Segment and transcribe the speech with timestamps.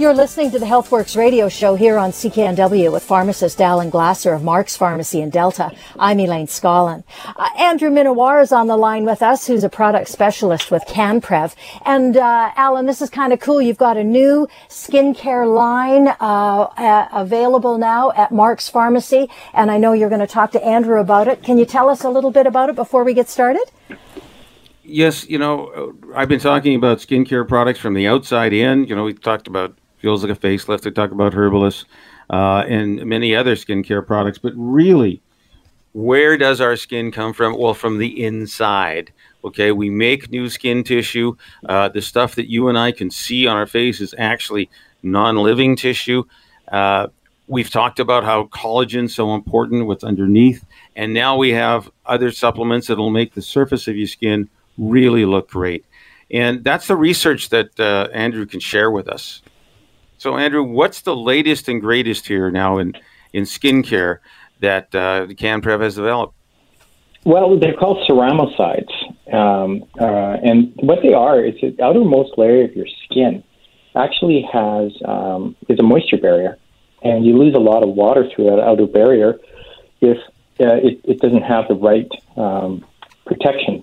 [0.00, 4.42] You're listening to the HealthWorks radio show here on CKNW with pharmacist Alan Glasser of
[4.42, 5.72] Mark's Pharmacy in Delta.
[5.98, 7.04] I'm Elaine Scollin.
[7.26, 11.54] Uh, Andrew Minowar is on the line with us, who's a product specialist with CanPrev.
[11.84, 13.60] And uh, Alan, this is kind of cool.
[13.60, 19.76] You've got a new skincare line uh, uh, available now at Mark's Pharmacy, and I
[19.76, 21.42] know you're going to talk to Andrew about it.
[21.42, 23.70] Can you tell us a little bit about it before we get started?
[24.82, 28.86] Yes, you know, I've been talking about skincare products from the outside in.
[28.86, 30.82] You know, we talked about feels like a facelift.
[30.82, 31.84] They talk about Herbellis
[32.30, 35.20] uh, and many other skincare products, but really,
[35.92, 37.58] where does our skin come from?
[37.58, 39.12] Well, from the inside.
[39.44, 41.34] Okay, we make new skin tissue.
[41.68, 44.68] Uh, the stuff that you and I can see on our face is actually
[45.02, 46.24] non-living tissue.
[46.70, 47.08] Uh,
[47.48, 52.30] we've talked about how collagen is so important, what's underneath, and now we have other
[52.30, 55.84] supplements that will make the surface of your skin really look great.
[56.30, 59.42] And that's the research that uh, Andrew can share with us.
[60.20, 62.92] So, Andrew, what's the latest and greatest here now in,
[63.32, 64.18] in skincare
[64.60, 66.34] that uh, CanPrev has developed?
[67.24, 68.92] Well, they're called ceramosides.
[69.32, 73.42] Um, uh, and what they are is the outermost layer of your skin
[73.96, 76.58] actually has um, is a moisture barrier,
[77.02, 79.40] and you lose a lot of water through that outer barrier
[80.02, 80.18] if
[80.60, 82.84] uh, it, it, doesn't have the right um,
[83.24, 83.82] protection.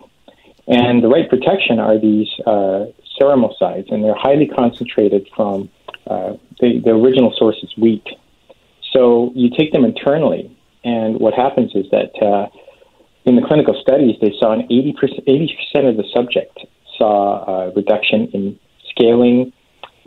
[0.67, 2.85] And the right protection are these uh,
[3.19, 5.71] ceramosides, and they're highly concentrated from
[6.09, 8.05] uh, the, the original source is wheat.
[8.93, 12.47] So you take them internally, and what happens is that uh,
[13.25, 16.59] in the clinical studies, they saw an 80%, 80% of the subject
[16.97, 18.59] saw a reduction in
[18.89, 19.53] scaling.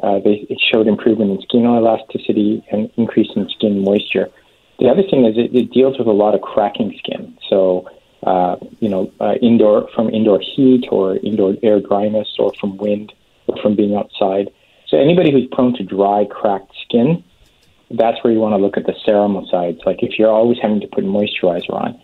[0.03, 4.29] Uh, they, it showed improvement in skin elasticity and increase in skin moisture.
[4.79, 7.37] The other thing is it, it deals with a lot of cracking skin.
[7.49, 7.89] So,
[8.23, 13.13] uh, you know, uh, indoor from indoor heat or indoor air dryness or from wind
[13.47, 14.51] or from being outside.
[14.91, 17.23] So anybody who's prone to dry, cracked skin,
[17.91, 19.87] that's where you want to look at the ceramosides.
[19.87, 22.01] Like if you're always having to put moisturizer on,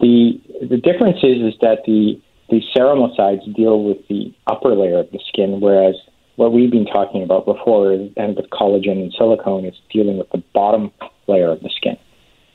[0.00, 2.20] the the difference is is that the
[2.50, 5.94] the ceramosides deal with the upper layer of the skin, whereas
[6.36, 10.42] what we've been talking about before and with collagen and silicone is dealing with the
[10.52, 10.92] bottom
[11.26, 11.96] layer of the skin.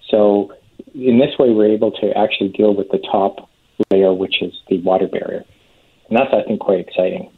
[0.09, 0.53] So
[0.93, 3.49] in this way, we're able to actually deal with the top
[3.89, 5.43] layer, which is the water barrier,
[6.09, 7.30] and that's I think quite exciting.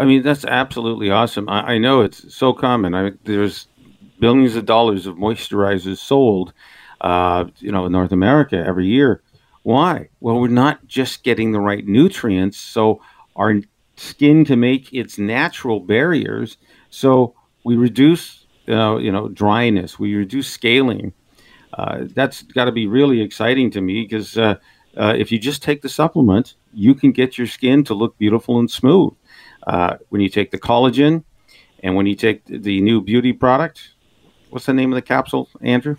[0.00, 1.46] I mean, that's absolutely awesome.
[1.50, 2.94] I, I know it's so common.
[2.94, 3.68] I there's
[4.18, 6.54] billions of dollars of moisturizers sold,
[7.02, 9.22] uh, you know, in North America every year.
[9.62, 10.08] Why?
[10.20, 13.02] Well, we're not just getting the right nutrients, so
[13.36, 13.60] our
[13.96, 16.56] skin can make its natural barriers.
[16.88, 19.98] So we reduce, uh, you know, dryness.
[19.98, 21.12] We reduce scaling.
[21.74, 24.54] Uh, that's got to be really exciting to me because uh,
[24.96, 28.58] uh, if you just take the supplement, you can get your skin to look beautiful
[28.58, 29.12] and smooth.
[29.66, 31.24] Uh, when you take the collagen
[31.82, 33.92] and when you take the new beauty product,
[34.50, 35.96] what's the name of the capsule, Andrew?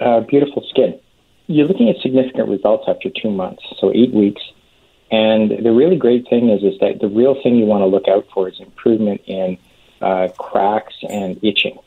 [0.00, 0.98] Uh, beautiful skin.
[1.46, 4.42] You're looking at significant results after two months, so eight weeks.
[5.10, 8.08] And the really great thing is, is that the real thing you want to look
[8.08, 9.56] out for is improvement in
[10.00, 11.78] uh, cracks and itching.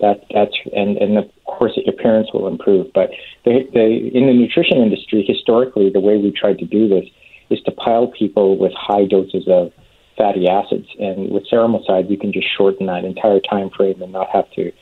[0.00, 2.92] That that's and and of course your appearance will improve.
[2.92, 3.10] But
[3.44, 7.04] the, the in the nutrition industry, historically, the way we tried to do this
[7.50, 9.72] is to pile people with high doses of
[10.18, 10.88] fatty acids.
[10.98, 14.72] And with ceramoside, you can just shorten that entire time frame and not have to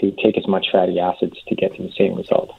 [0.00, 2.50] to take as much fatty acids to get to the same result.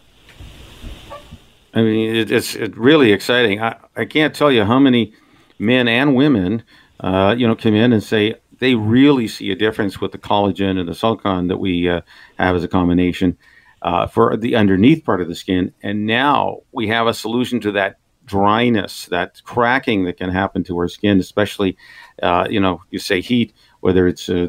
[1.74, 3.62] I mean, it, it's it really exciting.
[3.62, 5.14] I, I can't tell you how many
[5.58, 6.64] men and women,
[7.00, 10.80] uh, you know, come in and say they really see a difference with the collagen
[10.80, 12.02] and the silicon that we uh,
[12.38, 13.38] have as a combination
[13.82, 15.74] uh, for the underneath part of the skin.
[15.82, 20.78] And now we have a solution to that dryness, that cracking that can happen to
[20.78, 21.78] our skin, especially,
[22.22, 24.48] uh, you know, you say heat, whether it's uh,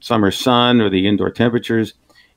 [0.00, 1.94] summer sun or the indoor temperatures,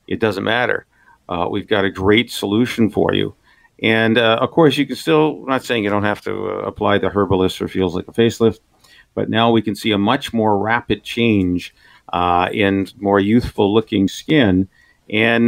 [0.08, 0.86] it doesn't matter.
[1.30, 3.34] Uh, we've got a great solution for you.
[3.82, 6.54] And uh, of course, you can still, I'm not saying you don't have to uh,
[6.66, 8.60] apply the Herbellis or feels like a facelift,
[9.16, 11.74] but now we can see a much more rapid change
[12.14, 14.68] uh, in more youthful looking skin
[15.10, 15.48] and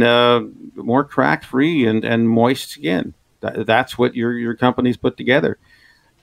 [0.74, 3.14] more crack free and, and moist skin.
[3.44, 5.58] That, that's what your, your company's put together.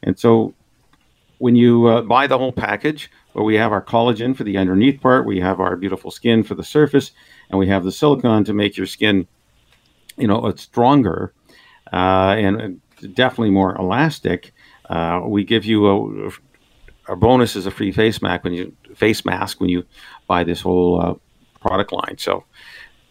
[0.01, 0.55] And so
[1.37, 4.99] when you uh, buy the whole package, where we have our collagen for the underneath
[4.99, 7.11] part, we have our beautiful skin for the surface,
[7.49, 9.27] and we have the silicone to make your skin,
[10.17, 11.33] you know, stronger
[11.93, 12.81] uh, and
[13.13, 14.51] definitely more elastic.
[14.89, 19.23] Uh, we give you a, a bonus is a free face mask when you face
[19.23, 19.85] mask when you
[20.27, 21.13] buy this whole uh,
[21.61, 22.17] product line.
[22.17, 22.45] So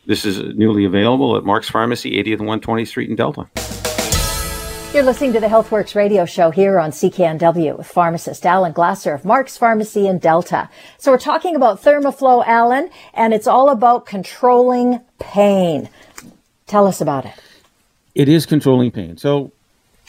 [0.07, 3.49] this is newly available at Mark's Pharmacy, 80th and 120th Street in Delta.
[4.93, 9.25] You're listening to the HealthWorks radio show here on CKNW with pharmacist Alan Glasser of
[9.25, 10.69] Mark's Pharmacy in Delta.
[10.99, 15.89] So we're talking about Thermoflow, Alan, and it's all about controlling pain.
[16.67, 17.35] Tell us about it.
[18.17, 19.17] It is controlling pain.
[19.17, 19.53] So,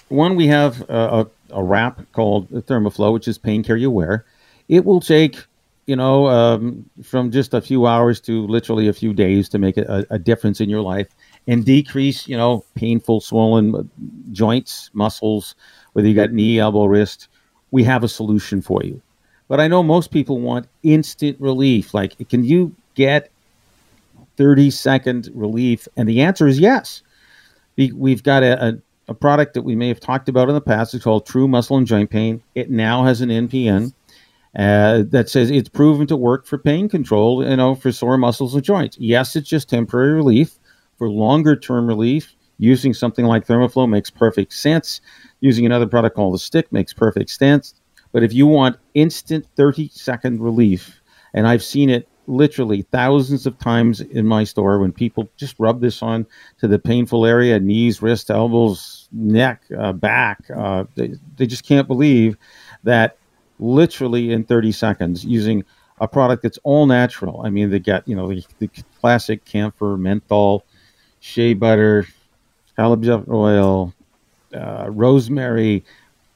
[0.10, 4.26] one, we have a, a, a wrap called Thermoflow, which is pain care you wear.
[4.68, 5.46] It will take,
[5.86, 9.78] you know, um, from just a few hours to literally a few days to make
[9.78, 11.10] a, a difference in your life
[11.48, 13.90] and decrease, you know, painful, swollen
[14.32, 15.56] joints, muscles,
[15.94, 17.28] whether you got knee, elbow, wrist.
[17.72, 19.02] We have a solution for you.
[19.48, 21.94] But I know most people want instant relief.
[21.94, 23.30] Like, can you get
[24.38, 25.88] 30 second relief?
[25.98, 27.02] And the answer is yes.
[27.76, 28.74] We've got a, a,
[29.10, 30.94] a product that we may have talked about in the past.
[30.94, 32.42] It's called True Muscle and Joint Pain.
[32.56, 33.94] It now has an NPN.
[34.58, 38.54] Uh, that says it's proven to work for pain control, you know, for sore muscles
[38.54, 38.98] and joints.
[39.00, 40.60] Yes, it's just temporary relief,
[41.02, 45.02] for longer term relief, using something like Thermoflow makes perfect sense.
[45.40, 47.74] Using another product called the stick makes perfect sense.
[48.12, 51.02] But if you want instant 30 second relief,
[51.34, 55.82] and I've seen it literally thousands of times in my store when people just rub
[55.82, 56.28] this on
[56.60, 60.44] to the painful area knees, wrists, elbows, neck, uh, back.
[60.56, 62.38] Uh, they, they just can't believe
[62.84, 63.18] that
[63.58, 65.66] literally in 30 seconds using
[66.00, 67.42] a product that's all natural.
[67.44, 68.70] I mean, they got, you know, the, the
[69.00, 70.64] classic camphor, menthol,
[71.22, 72.06] shea butter,
[72.76, 73.94] calabash oil,
[74.54, 75.86] uh, rosemary.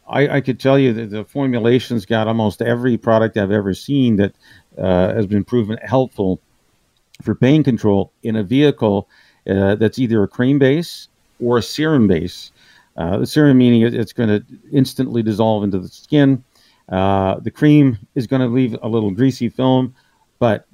[0.07, 4.15] I, I, could tell you that the formulation's got almost every product I've ever seen
[4.17, 4.33] that
[4.77, 6.39] uh, has been proven helpful
[7.23, 9.09] for pain control in a vehicle
[9.49, 11.09] uh, that's either a cream base
[11.43, 12.51] or a serum base.
[12.95, 16.43] Uh, the serum meaning it's going to instantly dissolve into the skin.
[16.89, 19.95] Uh, the cream is going to leave a little greasy film,
[20.37, 20.67] but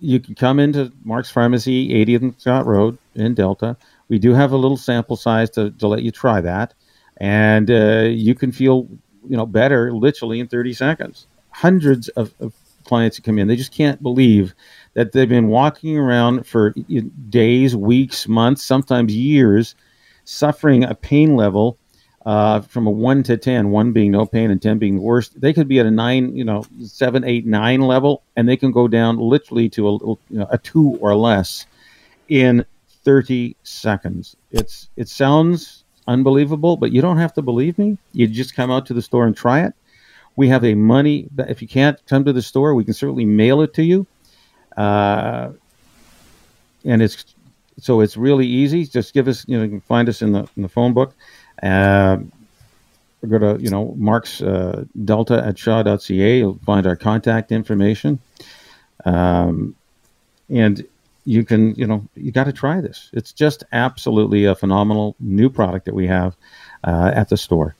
[0.00, 3.76] you can come into Mark's Pharmacy, 80th and Scott Road in Delta.
[4.08, 6.74] We do have a little sample size to, to let you try that,
[7.18, 8.88] and uh, you can feel
[9.28, 11.26] you know better literally in 30 seconds.
[11.50, 12.52] Hundreds of, of
[12.84, 14.54] clients come in, they just can't believe
[14.94, 16.74] that they've been walking around for
[17.28, 19.74] days, weeks, months, sometimes years,
[20.24, 21.78] suffering a pain level
[22.26, 25.40] uh, from a one to ten, one being no pain and ten being the worst,
[25.40, 28.72] they could be at a nine, you know, seven, eight, nine level, and they can
[28.72, 31.66] go down literally to a, you know, a two or less
[32.28, 32.66] in
[33.06, 34.34] 30 seconds.
[34.50, 37.98] It's it sounds unbelievable, but you don't have to believe me.
[38.12, 39.74] You just come out to the store and try it.
[40.34, 41.28] We have a money.
[41.38, 44.08] If you can't come to the store, we can certainly mail it to you.
[44.76, 45.50] Uh,
[46.84, 47.24] and it's
[47.78, 48.84] so it's really easy.
[48.84, 51.14] Just give us, you know, you can find us in the in the phone book.
[51.62, 52.18] Uh,
[53.28, 56.38] go to you know Mark's uh, Delta at Shaw.ca.
[56.38, 58.18] You'll find our contact information,
[59.04, 59.76] um,
[60.48, 60.84] and
[61.26, 63.10] you can you know you got to try this.
[63.12, 66.36] It's just absolutely a phenomenal new product that we have
[66.84, 67.76] uh, at the store.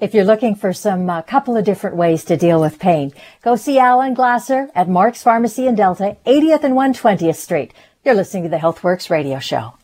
[0.00, 3.54] If you're looking for some uh, couple of different ways to deal with pain, go
[3.54, 7.72] see Alan Glasser at Mark's Pharmacy in Delta, 80th and 120th Street.
[8.04, 9.74] You're listening to the HealthWorks radio show.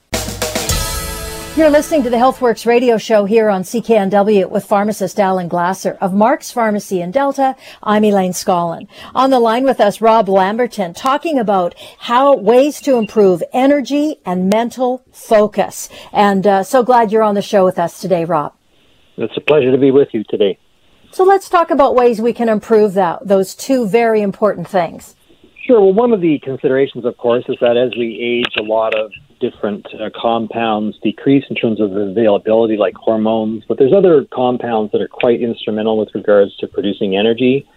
[1.60, 6.14] You're listening to the HealthWorks radio show here on CKNW with pharmacist Alan Glasser of
[6.14, 7.54] Mark's Pharmacy in Delta.
[7.82, 8.88] I'm Elaine Scollin.
[9.14, 14.48] On the line with us, Rob Lamberton, talking about how ways to improve energy and
[14.48, 15.90] mental focus.
[16.14, 18.54] And uh, so glad you're on the show with us today, Rob.
[19.18, 20.58] It's a pleasure to be with you today.
[21.10, 25.14] So let's talk about ways we can improve that, those two very important things.
[25.66, 25.82] Sure.
[25.82, 29.12] Well, one of the considerations, of course, is that as we age, a lot of
[29.40, 35.00] different uh, compounds decrease in terms of availability, like hormones, but there's other compounds that
[35.00, 37.68] are quite instrumental with regards to producing energy.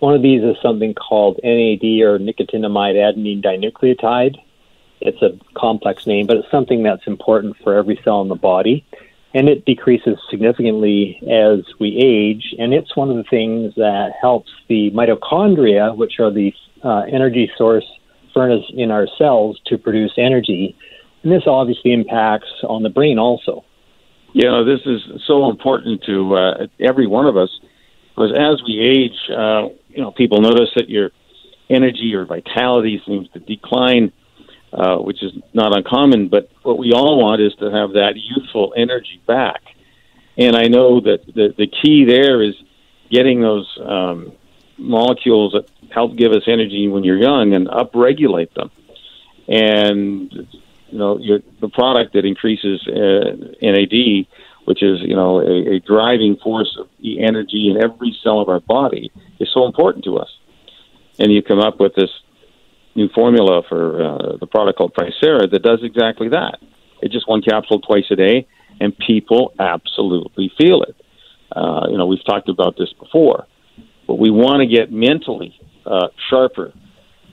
[0.00, 4.36] One of these is something called NAD or nicotinamide adenine dinucleotide.
[5.00, 8.84] It's a complex name, but it's something that's important for every cell in the body.
[9.34, 12.54] And it decreases significantly as we age.
[12.58, 16.52] And it's one of the things that helps the mitochondria, which are the
[16.84, 17.86] uh, energy source
[18.34, 20.76] furnace in our cells, to produce energy.
[21.22, 23.64] And this obviously impacts on the brain also.
[24.32, 27.50] You know, this is so important to uh, every one of us
[28.14, 31.10] because as we age, uh, you know, people notice that your
[31.70, 34.12] energy or vitality seems to decline,
[34.72, 36.28] uh, which is not uncommon.
[36.28, 39.62] But what we all want is to have that youthful energy back.
[40.36, 42.54] And I know that the, the key there is
[43.10, 44.32] getting those um,
[44.78, 48.70] molecules that help give us energy when you're young and upregulate them.
[49.46, 50.46] And
[50.92, 53.32] you know, your, the product that increases uh,
[53.62, 54.26] NAD,
[54.66, 58.60] which is you know a, a driving force of energy in every cell of our
[58.60, 60.28] body, is so important to us.
[61.18, 62.10] And you come up with this
[62.94, 66.58] new formula for uh, the product called Tricera that does exactly that.
[67.00, 68.46] It's just one capsule twice a day,
[68.78, 70.96] and people absolutely feel it.
[71.54, 73.46] Uh, you know, we've talked about this before,
[74.06, 76.72] but we want to get mentally uh, sharper,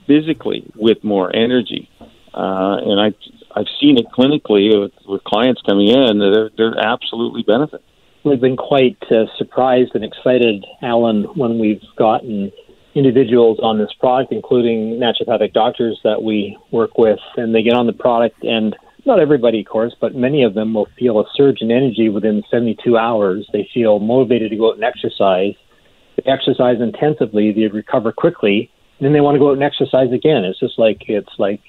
[0.06, 1.88] physically with more energy.
[2.34, 3.14] Uh, and I,
[3.56, 7.86] I've seen it clinically with, with clients coming in; they're they're absolutely benefiting.
[8.24, 12.52] We've been quite uh, surprised and excited, Alan, when we've gotten
[12.94, 17.86] individuals on this product, including naturopathic doctors that we work with, and they get on
[17.86, 18.76] the product and
[19.06, 22.42] not everybody, of course, but many of them will feel a surge in energy within
[22.50, 23.48] 72 hours.
[23.52, 25.54] They feel motivated to go out and exercise.
[26.16, 30.12] They exercise intensively, they recover quickly, and then they want to go out and exercise
[30.12, 30.44] again.
[30.44, 31.60] It's just like it's like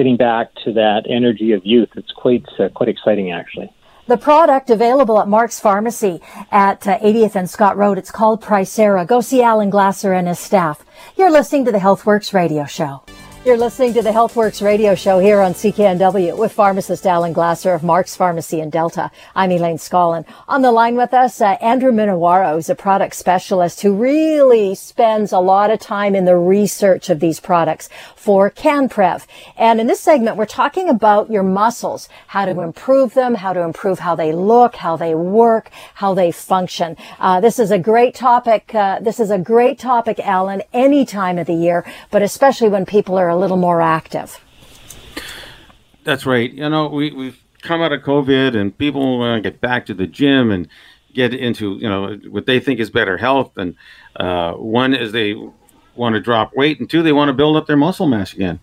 [0.00, 1.90] getting back to that energy of youth.
[1.94, 3.70] It's quite uh, quite exciting, actually.
[4.06, 7.98] The product available at Mark's Pharmacy at uh, 80th and Scott Road.
[7.98, 9.06] It's called Pricera.
[9.06, 10.86] Go see Alan Glasser and his staff.
[11.18, 13.02] You're listening to the HealthWorks radio show.
[13.42, 17.82] You're listening to the HealthWorks radio show here on CKNW with pharmacist Alan Glasser of
[17.82, 19.10] Mark's Pharmacy in Delta.
[19.34, 20.26] I'm Elaine Scollin.
[20.46, 25.32] On the line with us, uh, Andrew Minowaro is a product specialist who really spends
[25.32, 29.24] a lot of time in the research of these products for CanPrev.
[29.56, 33.62] And in this segment, we're talking about your muscles, how to improve them, how to
[33.62, 36.94] improve how they look, how they work, how they function.
[37.18, 38.74] Uh, this is a great topic.
[38.74, 42.84] Uh, this is a great topic, Alan, any time of the year, but especially when
[42.84, 44.38] people are a little more active.
[46.04, 46.52] That's right.
[46.52, 49.94] You know, we, we've come out of COVID and people want to get back to
[49.94, 50.68] the gym and
[51.14, 53.56] get into, you know, what they think is better health.
[53.56, 53.76] And
[54.16, 55.34] uh, one is they
[55.94, 58.60] want to drop weight, and two, they want to build up their muscle mass again.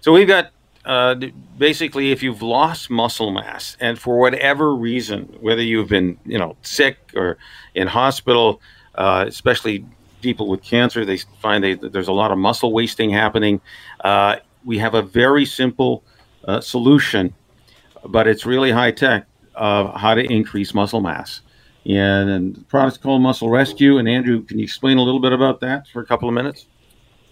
[0.00, 0.52] So we've got
[0.84, 1.14] uh,
[1.58, 6.56] basically, if you've lost muscle mass and for whatever reason, whether you've been, you know,
[6.62, 7.38] sick or
[7.74, 8.60] in hospital,
[8.96, 9.84] uh, especially
[10.22, 13.60] people with cancer, they find they, there's a lot of muscle wasting happening.
[14.02, 16.04] Uh, we have a very simple
[16.46, 17.34] uh, solution,
[18.06, 21.40] but it's really high tech of how to increase muscle mass.
[21.84, 23.98] And, and the product's called Muscle Rescue.
[23.98, 26.66] And Andrew, can you explain a little bit about that for a couple of minutes?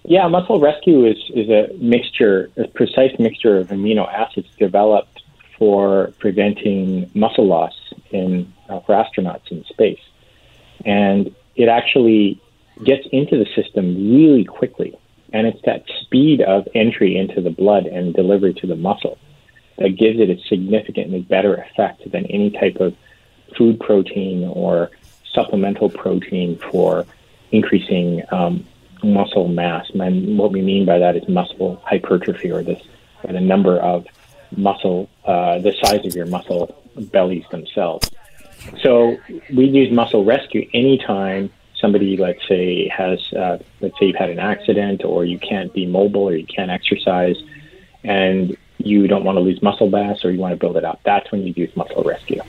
[0.03, 5.23] Yeah, Muscle Rescue is, is a mixture, a precise mixture of amino acids developed
[5.59, 7.75] for preventing muscle loss
[8.11, 10.01] in uh, for astronauts in space.
[10.87, 12.41] And it actually
[12.85, 14.99] gets into the system really quickly.
[15.33, 19.19] And it's that speed of entry into the blood and delivery to the muscle
[19.79, 22.95] that gives it a significantly better effect than any type of
[23.57, 24.91] food protein or
[25.33, 27.07] supplemental protein for
[27.53, 28.67] increasing um,
[29.03, 29.89] muscle mass.
[29.91, 32.83] And what we mean by that is muscle hypertrophy or this
[33.23, 34.07] or the number of
[34.57, 38.11] muscle, uh, the size of your muscle bellies themselves.
[38.83, 39.17] So
[39.55, 44.39] we use muscle rescue anytime somebody, let's say, has, uh, let's say you've had an
[44.39, 47.37] accident or you can't be mobile or you can't exercise
[48.05, 51.01] and you don't want to lose muscle mass or you want to build it up.
[51.05, 52.43] That's when you use muscle rescue.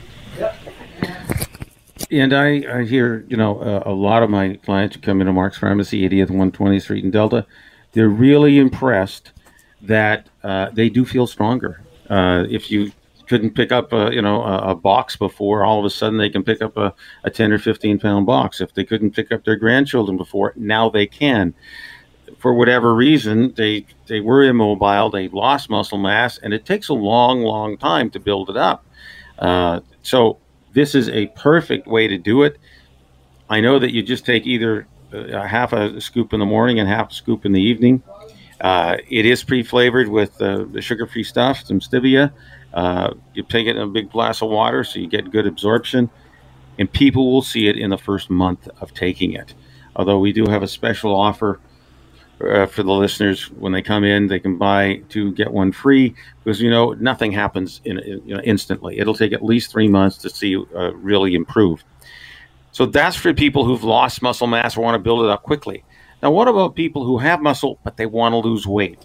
[2.10, 5.34] And I, I hear, you know, uh, a lot of my clients who come into
[5.34, 7.46] Mark's Pharmacy, 80th 120th Street in Delta,
[7.94, 9.32] they're really impressed
[9.82, 11.82] that uh, they do feel stronger.
[12.10, 12.92] Uh, if you
[13.32, 16.30] couldn't pick up a you know a, a, box before all of a sudden they
[16.30, 18.60] can pick up a, a 10 or 15 pound box.
[18.60, 21.54] If they couldn't pick up their grandchildren before now they can.
[22.40, 26.94] For whatever reason they they were immobile they lost muscle mass and it takes a
[26.94, 28.84] long long time to build it up.
[29.40, 30.38] Uh, so
[30.74, 32.58] this is a perfect way to do it.
[33.50, 36.90] I know that you just take either a half a scoop in the morning and
[36.90, 38.04] half a scoop in the evening
[38.62, 42.32] uh, it is pre-flavored with uh, the sugar-free stuff, some stevia,
[42.74, 46.10] uh, you take it in a big glass of water so you get good absorption,
[46.80, 49.54] and people will see it in the first month of taking it.
[49.96, 51.60] Although we do have a special offer
[52.42, 56.16] uh, for the listeners when they come in, they can buy two get one free
[56.44, 59.00] because you know nothing happens in, in you know, instantly.
[59.00, 61.84] It'll take at least three months to see uh, really improve.
[62.72, 65.84] So that's for people who've lost muscle mass or want to build it up quickly.
[66.22, 69.00] Now, what about people who have muscle but they want to lose weight?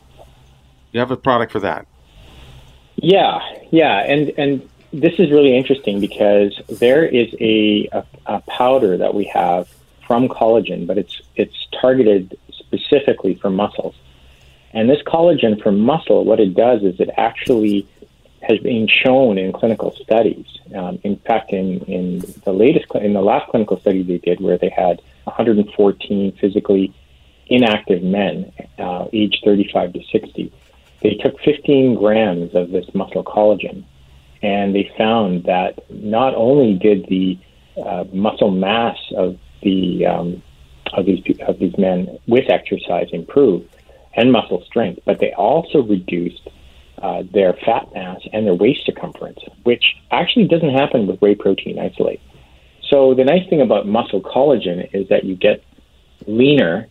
[0.92, 1.87] You have a product for that.
[2.96, 8.96] Yeah, yeah, and and this is really interesting because there is a, a, a powder
[8.96, 9.68] that we have
[10.06, 13.94] from collagen, but it's it's targeted specifically for muscles,
[14.73, 17.87] And this collagen for muscle, what it does is it actually
[18.42, 20.46] has been shown in clinical studies.
[20.75, 24.58] Um, in fact, in, in the latest, in the last clinical study they did, where
[24.58, 26.92] they had 114 physically
[27.47, 30.53] inactive men, uh, aged 35 to 60,
[31.03, 33.85] they took 15 grams of this muscle collagen,
[34.43, 37.38] and they found that not only did the
[37.83, 40.43] uh, muscle mass of the um,
[40.95, 43.65] of these of these men with exercise improve
[44.15, 46.49] and muscle strength, but they also reduced
[47.03, 51.79] uh, their fat mass and their waist circumference, which actually doesn't happen with whey protein
[51.79, 52.21] isolate.
[52.91, 55.62] So the nice thing about muscle collagen is that you get
[56.26, 56.88] leaner,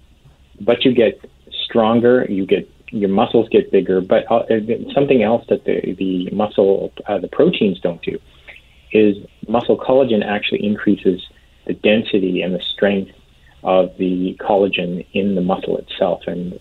[0.62, 1.20] but you get
[1.66, 2.26] stronger.
[2.30, 4.02] You get your muscles get bigger.
[4.02, 4.46] But uh,
[4.94, 8.20] something else that the the muscle uh, the proteins don't do
[8.92, 11.22] is muscle collagen actually increases
[11.66, 13.12] the density and the strength
[13.64, 16.22] of the collagen in the muscle itself.
[16.28, 16.60] And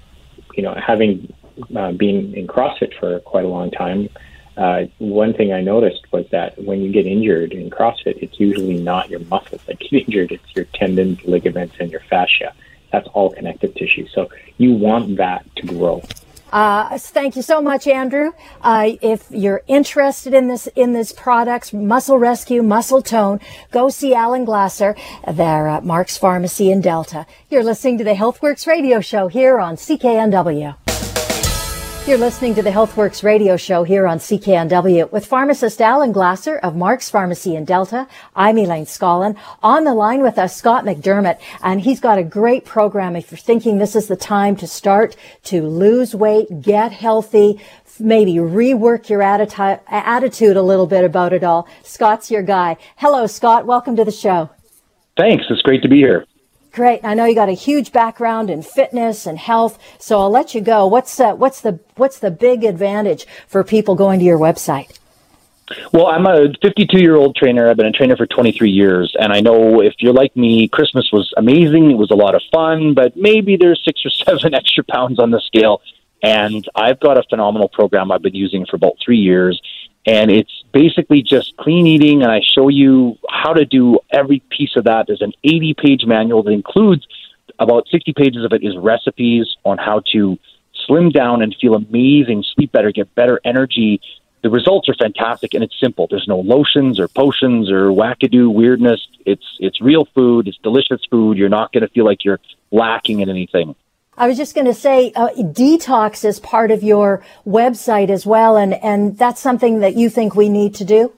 [0.55, 1.33] you know, having
[1.77, 4.09] uh, been in CrossFit for quite a long time,
[4.57, 8.79] uh, one thing I noticed was that when you get injured in CrossFit, it's usually
[8.79, 12.53] not your muscles that get injured; it's your tendons, ligaments, and your fascia.
[12.95, 14.07] That's all connective tissue.
[14.15, 16.01] So you want that to grow.
[16.53, 18.31] Uh, thank you so much, Andrew.
[18.63, 23.41] Uh, if you're interested in this in this products, Muscle Rescue, Muscle Tone,
[23.73, 24.95] go see Alan Glasser.
[25.27, 27.27] They're at Mark's Pharmacy in Delta.
[27.51, 30.84] You're listening to the HealthWorks radio show here on CKNW.
[32.07, 36.77] You're listening to the HealthWorks radio show here on CKNW with pharmacist Alan Glasser of
[36.77, 38.07] Mark's Pharmacy in Delta.
[38.37, 39.39] I'm Elaine Scollin.
[39.63, 43.17] On the line with us, Scott McDermott, and he's got a great program.
[43.17, 47.59] If you're thinking this is the time to start to lose weight, get healthy,
[47.99, 52.77] maybe rework your atti- attitude a little bit about it all, Scott's your guy.
[52.97, 53.65] Hello, Scott.
[53.65, 54.51] Welcome to the show.
[55.17, 55.47] Thanks.
[55.49, 56.27] It's great to be here.
[56.75, 57.04] Great.
[57.04, 60.61] I know you got a huge background in fitness and health, so I'll let you
[60.61, 60.88] go.
[60.88, 64.99] What's uh, what's the what's the big advantage for people going to your website?
[65.92, 67.70] Well, I'm a 52 year old trainer.
[67.70, 71.11] I've been a trainer for 23 years, and I know if you're like me, Christmas
[71.12, 71.92] was amazing.
[71.92, 75.31] It was a lot of fun, but maybe there's six or seven extra pounds on
[75.31, 75.81] the scale.
[76.25, 79.62] And I've got a phenomenal program I've been using for about three years,
[80.07, 84.75] and it's basically just clean eating and i show you how to do every piece
[84.75, 85.07] of that.
[85.07, 87.07] There's an 80 page manual that includes
[87.59, 90.39] about 60 pages of it is recipes on how to
[90.87, 94.01] slim down and feel amazing sleep better get better energy.
[94.43, 96.07] The results are fantastic and it's simple.
[96.09, 99.07] There's no lotions or potions or wackadoo weirdness.
[99.27, 100.49] It's it's real food.
[100.49, 101.37] It's delicious food.
[101.37, 103.77] You're not going to feel like you're lacking in anything
[104.16, 108.57] I was just going to say, uh, detox is part of your website as well,
[108.57, 111.12] and and that's something that you think we need to do.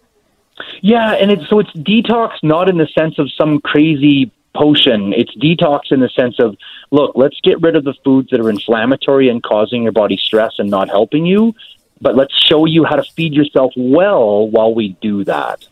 [0.80, 5.12] Yeah, and it's so it's detox not in the sense of some crazy potion.
[5.12, 6.56] It's detox in the sense of
[6.90, 10.54] look, let's get rid of the foods that are inflammatory and causing your body stress
[10.58, 11.54] and not helping you,
[12.00, 15.66] but let's show you how to feed yourself well while we do that.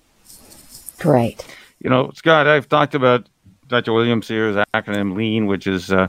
[0.99, 1.47] Great.
[1.81, 3.27] You know, Scott, I've talked about
[3.69, 3.93] Dr.
[3.93, 6.09] Williams here's acronym LEAN, which is uh,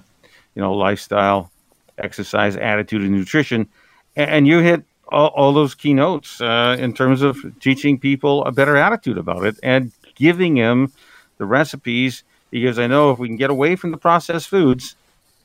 [0.56, 1.52] you know, lifestyle,
[1.98, 3.68] exercise, attitude, and nutrition.
[4.15, 8.78] And you hit all, all those keynotes uh, in terms of teaching people a better
[8.78, 10.91] attitude about it and giving them
[11.38, 12.24] the recipes.
[12.50, 14.96] Because I know if we can get away from the processed foods,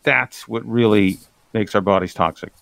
[0.03, 1.19] that's what really
[1.53, 2.53] makes our bodies toxic.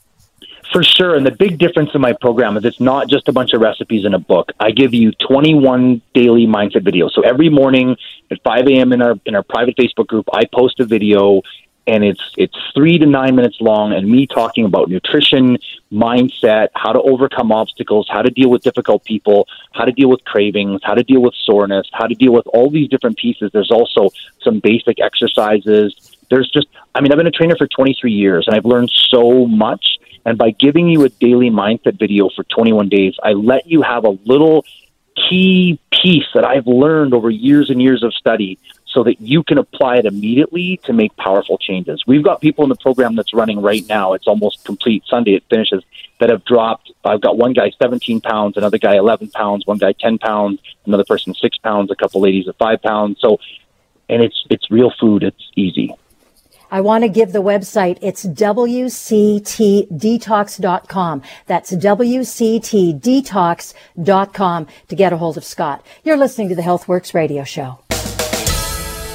[0.73, 1.15] For sure.
[1.15, 4.05] And the big difference in my program is it's not just a bunch of recipes
[4.05, 4.53] in a book.
[4.61, 7.13] I give you 21 daily mindset videos.
[7.13, 7.97] So every morning
[8.31, 8.93] at 5 a.m.
[8.93, 11.43] in our in our private Facebook group, I post a video
[11.89, 15.59] and it's it's three to nine minutes long and me talking about nutrition
[15.91, 20.23] mindset how to overcome obstacles how to deal with difficult people how to deal with
[20.25, 23.51] cravings how to deal with soreness how to deal with all these different pieces.
[23.53, 24.11] There's also
[24.43, 26.17] some basic exercises.
[26.31, 29.47] There's just i mean i've been a trainer for 23 years and i've learned so
[29.47, 29.97] much.
[30.27, 34.05] And by giving you a daily mindset video for 21 days i let you have
[34.05, 34.65] a little
[35.17, 38.59] key piece that i've learned over years and years of study
[38.93, 42.03] so that you can apply it immediately to make powerful changes.
[42.07, 44.15] We've got people in the program that's running right now.
[44.15, 45.05] It's almost complete.
[45.07, 45.85] Sunday it finishes
[46.21, 46.91] that have dropped.
[47.05, 51.05] I've got one guy 17 pounds, another guy 11 pounds, one guy 10 pounds, another
[51.05, 53.19] person six pounds, a couple ladies at five pounds.
[53.21, 53.39] So,
[54.09, 55.23] and it's it's real food.
[55.23, 55.95] It's easy.
[56.71, 57.99] I want to give the website.
[58.03, 61.23] It's WCTdetox.com.
[61.47, 65.87] That's WCTdetox.com to get a hold of Scott.
[66.05, 67.81] You're listening to the HealthWorks radio show.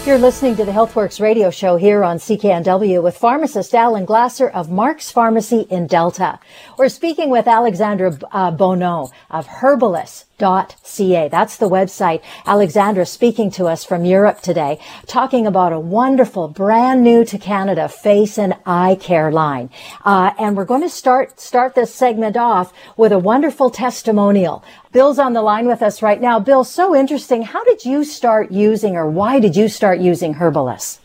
[0.05, 4.69] You're listening to the HealthWorks radio show here on CKNW with pharmacist Alan Glasser of
[4.69, 6.39] Mark's Pharmacy in Delta.
[6.77, 11.29] We're speaking with Alexandra uh, Bonneau of Herbellis Ca.
[11.29, 12.21] That's the website.
[12.45, 17.87] Alexandra speaking to us from Europe today, talking about a wonderful, brand new to Canada
[17.87, 19.69] face and eye care line.
[20.03, 24.63] Uh, and we're going to start start this segment off with a wonderful testimonial.
[24.91, 26.39] Bill's on the line with us right now.
[26.39, 27.43] Bill, so interesting.
[27.43, 30.99] How did you start using, or why did you start using Herbellis?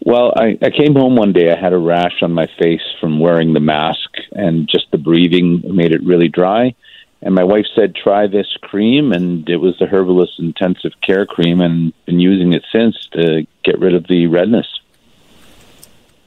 [0.00, 1.52] Well, I, I came home one day.
[1.52, 5.62] I had a rash on my face from wearing the mask, and just the breathing
[5.64, 6.74] made it really dry.
[7.20, 9.12] And my wife said, try this cream.
[9.12, 13.78] And it was the Herbellis Intensive Care Cream, and been using it since to get
[13.80, 14.66] rid of the redness.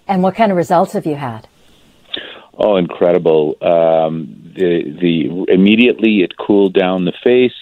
[0.07, 1.47] And what kind of results have you had?
[2.53, 3.55] Oh, incredible!
[3.61, 7.55] Um, the the immediately it cooled down the face,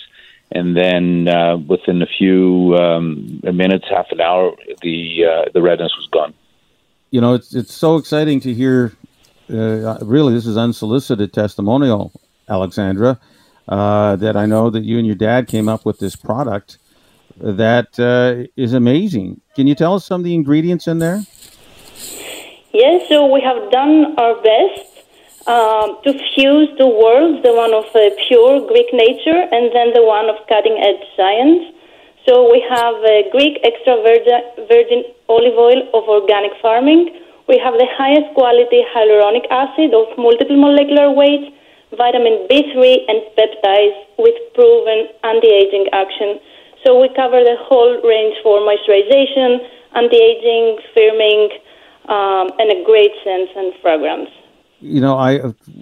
[0.51, 5.95] and then uh, within a few um, minutes, half an hour, the uh, the redness
[5.95, 6.33] was gone.
[7.11, 8.93] You know, it's it's so exciting to hear.
[9.47, 12.11] Uh, really, this is unsolicited testimonial
[12.49, 13.19] Alexandra,
[13.67, 16.77] uh, that I know that you and your dad came up with this product
[17.37, 19.41] that uh, is amazing.
[19.55, 21.23] Can you tell us some of the ingredients in there?
[22.73, 24.89] Yes, so we have done our best
[25.47, 30.03] um, to fuse the worlds, the one of uh, pure Greek nature and then the
[30.03, 31.73] one of cutting edge science.
[32.27, 37.09] So we have uh, Greek extra virgin, virgin olive oil of organic farming.
[37.47, 41.55] We have the highest quality hyaluronic acid of multiple molecular weights
[41.95, 46.39] vitamin B3, and peptides with proven anti-aging action.
[46.85, 49.57] So we cover the whole range for moisturization,
[49.95, 51.49] anti-aging, firming,
[52.07, 54.29] um, and a great scent and fragrance.
[54.81, 55.41] You know, I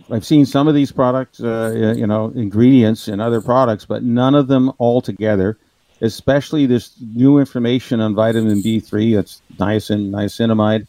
[0.10, 4.34] I've seen some of these products, uh, you know, ingredients in other products, but none
[4.34, 5.58] of them all together.
[6.02, 10.88] Especially this new information on vitamin B3, that's niacin, niacinamide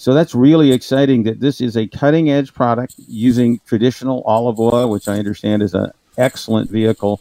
[0.00, 4.88] so that's really exciting that this is a cutting edge product using traditional olive oil,
[4.88, 7.20] which I understand is an excellent vehicle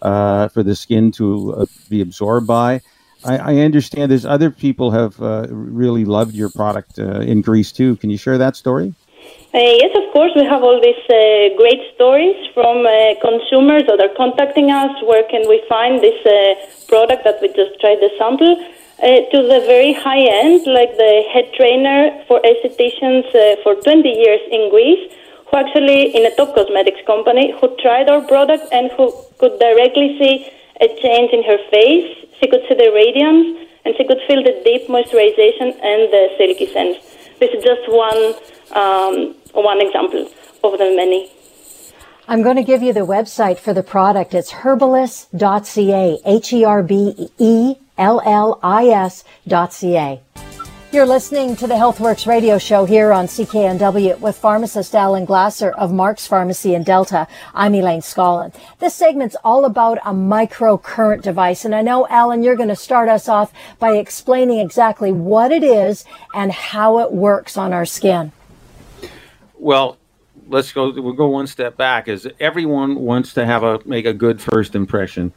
[0.00, 2.82] uh, for the skin to uh, be absorbed by.
[3.24, 7.72] I, I, understand there's other people have uh, really loved your product uh, in Greece
[7.72, 7.96] too.
[7.96, 8.94] Can you share that story?
[9.52, 10.30] Uh, yes, of course.
[10.36, 12.86] We have all these uh, great stories from
[13.20, 14.92] consumers that are contacting us.
[15.02, 16.22] Where can we find this
[16.86, 18.54] product that we just tried the sample?
[19.00, 24.06] Uh, to the very high end, like the head trainer for estheticians uh, for 20
[24.06, 25.10] years in Greece,
[25.48, 30.18] who actually, in a top cosmetics company, who tried our product and who could directly
[30.20, 32.28] see a change in her face.
[32.40, 36.66] She could see the radiance and she could feel the deep moisturization and the silky
[36.66, 37.00] scent.
[37.40, 38.34] This is just one,
[38.76, 40.28] um, one example
[40.62, 41.32] of the many.
[42.28, 44.34] I'm going to give you the website for the product.
[44.34, 49.20] It's herbellis.ca, H-E-R-B-E llis.ca.
[50.92, 55.92] You're listening to the HealthWorks radio show here on CKNW with pharmacist Alan Glasser of
[55.92, 57.28] Mark's Pharmacy in Delta.
[57.54, 58.52] I'm Elaine Scollin.
[58.80, 61.64] This segment's all about a microcurrent device.
[61.64, 65.62] And I know, Alan, you're going to start us off by explaining exactly what it
[65.62, 68.32] is and how it works on our skin.
[69.60, 69.96] Well,
[70.48, 74.12] let's go, we'll go one step back is everyone wants to have a, make a
[74.12, 75.32] good first impression.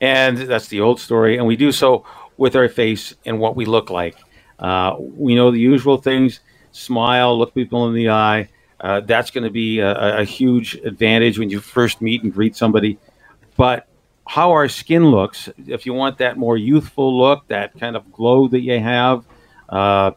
[0.00, 1.36] And that's the old story.
[1.38, 2.04] And we do so
[2.36, 4.16] with our face and what we look like.
[4.58, 6.40] Uh, we know the usual things
[6.72, 8.48] smile, look people in the eye.
[8.80, 12.54] Uh, that's going to be a, a, huge advantage when you first meet and greet
[12.54, 12.98] somebody.
[13.56, 13.86] But
[14.26, 18.48] how our skin looks, if you want that more youthful look, that kind of glow
[18.48, 19.24] that you have,
[19.70, 20.10] uh,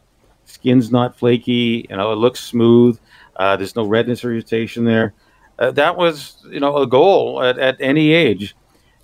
[0.45, 2.99] skin's not flaky, you know, it looks smooth.
[3.37, 5.13] Uh, there's no redness or irritation there.
[5.59, 8.55] Uh, that was, you know, a goal at, at any age.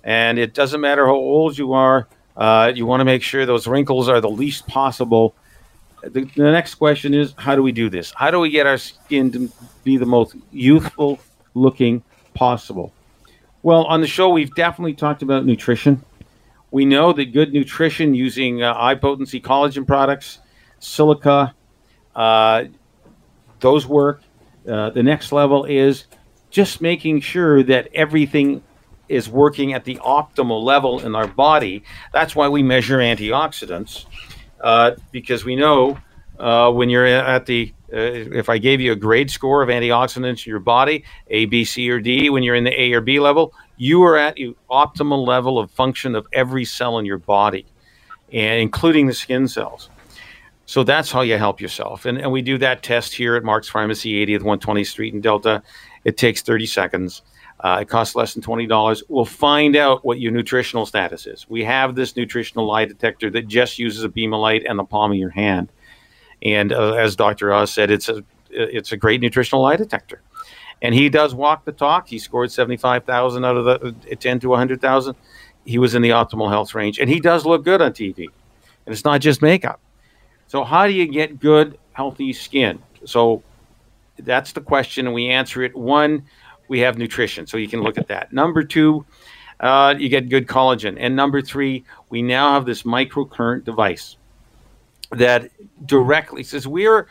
[0.04, 3.66] And it doesn't matter how old you are, uh, you want to make sure those
[3.66, 5.34] wrinkles are the least possible.
[6.02, 8.12] The, the, next question is how do we do this?
[8.14, 9.50] How do we get our skin to
[9.82, 11.18] be the most youthful
[11.54, 12.02] looking
[12.34, 12.92] possible?
[13.62, 16.04] Well, on the show, we've definitely talked about nutrition.
[16.70, 20.40] We know that good nutrition using uh, high potency collagen products,
[20.80, 21.54] silica,
[22.14, 22.64] uh,
[23.60, 24.20] those work.
[24.68, 26.04] Uh, the next level is
[26.50, 28.62] just making sure that everything
[29.14, 31.82] is working at the optimal level in our body.
[32.12, 34.06] That's why we measure antioxidants,
[34.60, 35.98] uh, because we know
[36.38, 40.46] uh, when you're at the uh, if I gave you a grade score of antioxidants
[40.46, 43.20] in your body, A, B, C, or D, when you're in the A or B
[43.20, 47.66] level, you are at the optimal level of function of every cell in your body,
[48.32, 49.90] and including the skin cells.
[50.66, 52.04] So that's how you help yourself.
[52.04, 55.62] And, and we do that test here at Mark's Pharmacy, 80th 120th Street in Delta.
[56.04, 57.22] It takes 30 seconds.
[57.64, 59.02] Uh, it costs less than $20.
[59.08, 61.46] We'll find out what your nutritional status is.
[61.48, 64.84] We have this nutritional lie detector that just uses a beam of light and the
[64.84, 65.72] palm of your hand.
[66.42, 67.54] And uh, as Dr.
[67.54, 70.20] Oz said, it's a, it's a great nutritional lie detector.
[70.82, 72.06] and he does walk the talk.
[72.08, 75.16] He scored seventy five thousand out of the uh, ten to hundred thousand.
[75.64, 78.26] He was in the optimal health range, and he does look good on TV.
[78.84, 79.80] And it's not just makeup.
[80.46, 82.82] So how do you get good, healthy skin?
[83.06, 83.42] So
[84.18, 85.74] that's the question, and we answer it.
[85.74, 86.24] One,
[86.68, 88.32] we have nutrition, so you can look at that.
[88.32, 89.04] Number two,
[89.60, 94.16] uh, you get good collagen, and number three, we now have this microcurrent device
[95.10, 95.50] that
[95.86, 97.06] directly says we're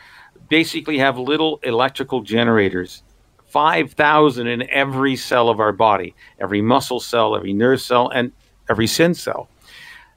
[0.48, 3.02] basically have little electrical generators
[3.46, 8.32] 5,000 in every cell of our body, every muscle cell, every nerve cell, and
[8.68, 9.48] every skin cell.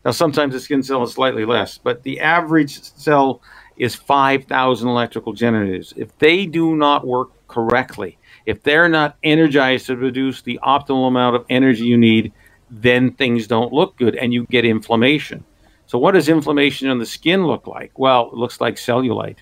[0.04, 3.44] Now, sometimes the skin cell is slightly less, but the average cell
[3.78, 5.94] is 5,000 electrical generators.
[5.96, 8.17] If they do not work correctly,
[8.48, 12.32] if they're not energized to produce the optimal amount of energy you need,
[12.72, 15.44] then things don't look good and you get inflammation.
[15.86, 18.00] So, what does inflammation on the skin look like?
[18.00, 19.40] Well, it looks like cellulite.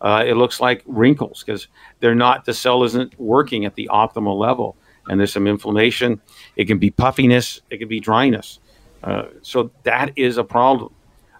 [0.00, 1.68] Uh, it looks like wrinkles because
[2.00, 4.76] they're not the cell isn't working at the optimal level,
[5.08, 6.20] and there's some inflammation.
[6.56, 7.60] It can be puffiness.
[7.70, 8.58] It can be dryness.
[9.04, 10.92] Uh, so that is a problem.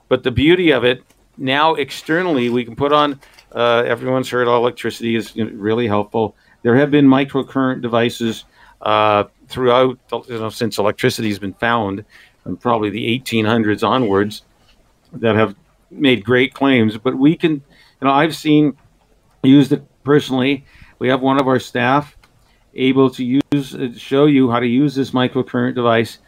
[0.09, 1.03] But the beauty of it
[1.37, 3.21] now externally, we can put on.
[3.53, 6.37] Uh, everyone's heard all electricity is really helpful.
[6.63, 8.45] There have been microcurrent devices
[8.83, 12.05] uh, throughout, you know, since electricity has been found,
[12.45, 14.43] and probably the 1800s onwards,
[15.13, 15.55] that have
[15.91, 16.97] made great claims.
[16.99, 17.63] But we can, you
[18.03, 18.77] know, I've seen
[19.43, 20.65] used it personally.
[20.99, 22.17] We have one of our staff
[22.75, 26.19] able to use uh, show you how to use this microcurrent device,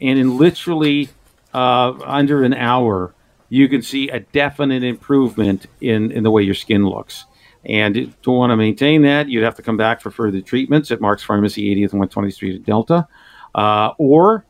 [0.00, 1.08] and in literally
[1.52, 3.14] uh, under an hour,
[3.48, 7.24] you can see a definite improvement in in the way your skin looks.
[7.68, 11.00] And to want to maintain that, you'd have to come back for further treatments at
[11.00, 13.06] Mark's Pharmacy, 80th and 120th Street at Delta,
[13.54, 14.44] uh, or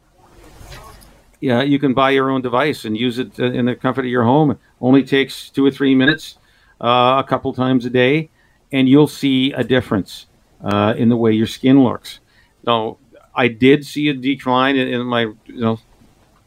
[1.40, 4.10] yeah, you can buy your own device and use it uh, in the comfort of
[4.10, 4.58] your home.
[4.80, 6.38] Only takes two or three minutes,
[6.80, 8.30] uh, a couple times a day,
[8.72, 10.26] and you'll see a difference
[10.62, 12.20] uh, in the way your skin looks.
[12.66, 12.98] Now,
[13.34, 15.78] I did see a decline in, in, my, you know,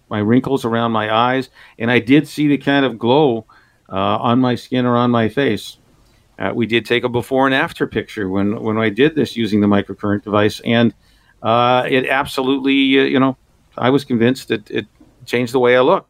[0.09, 3.45] my wrinkles around my eyes, and I did see the kind of glow
[3.89, 5.77] uh, on my skin or on my face.
[6.41, 9.61] Uh, we did take a before and after picture when when I did this using
[9.61, 10.91] the microcurrent device, and
[11.43, 13.37] uh, it absolutely, you know,
[13.77, 14.87] I was convinced that it
[15.25, 16.07] changed the way I look.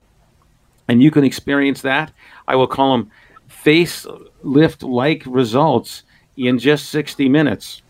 [0.87, 2.11] And you can experience that.
[2.47, 3.11] I will call them
[3.49, 6.03] facelift like results
[6.37, 7.81] in just 60 minutes.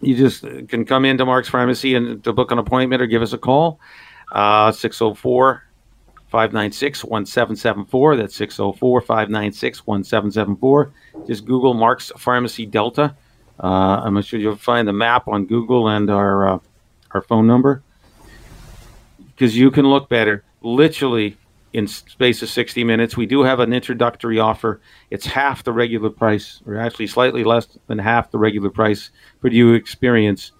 [0.00, 3.32] You just can come into Mark's Pharmacy and to book an appointment or give us
[3.32, 3.80] a call.
[4.32, 5.64] Uh, 604
[6.30, 8.16] 596 1774.
[8.16, 10.92] That's 604 596 1774.
[11.26, 13.16] Just Google Mark's Pharmacy Delta.
[13.62, 16.58] Uh, I'm sure you'll find the map on Google and our, uh,
[17.10, 17.82] our phone number
[19.40, 21.36] because you can look better literally
[21.72, 23.16] in space of 60 minutes.
[23.16, 24.80] We do have an introductory offer.
[25.10, 29.52] It's half the regular price, or actually slightly less than half the regular price, but
[29.52, 30.52] you experience,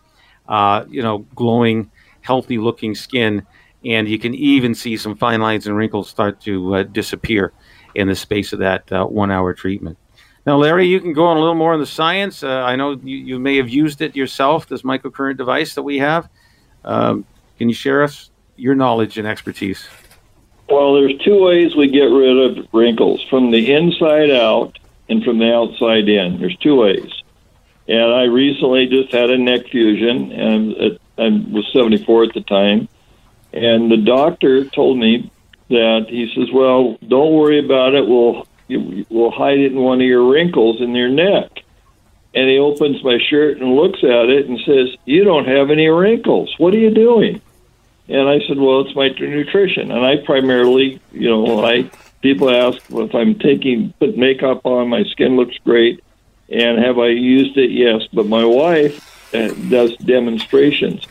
[0.49, 1.91] uh, you know, glowing,
[2.23, 3.47] healthy looking skin,
[3.85, 7.53] and you can even see some fine lines and wrinkles start to uh, disappear
[7.95, 9.99] in the space of that uh, one hour treatment.
[10.47, 12.43] Now, Larry, you can go on a little more on the science.
[12.43, 15.99] Uh, I know you, you, may have used it yourself, this microcurrent device that we
[15.99, 16.29] have.
[16.85, 17.27] Um,
[17.59, 19.87] can you share us your knowledge and expertise?
[20.69, 25.39] Well, there's two ways we get rid of wrinkles from the inside out and from
[25.39, 26.41] the outside in.
[26.41, 27.11] There's two ways.
[27.89, 32.89] And I recently just had a neck fusion, and I was 74 at the time.
[33.53, 35.31] And the doctor told me
[35.69, 38.07] that he says, "Well, don't worry about it.
[38.07, 38.47] We'll
[39.09, 41.63] we'll hide it in one of your wrinkles in your neck."
[42.33, 45.89] And he opens my shirt and looks at it and says, "You don't have any
[45.89, 46.55] wrinkles.
[46.59, 47.41] What are you doing?"
[48.11, 49.93] And I said, well, it's my nutrition.
[49.93, 51.89] And I primarily, you know, I
[52.23, 56.03] people ask well, if I'm taking put makeup on, my skin looks great,
[56.49, 57.71] and have I used it?
[57.71, 61.05] Yes, but my wife uh, does demonstrations,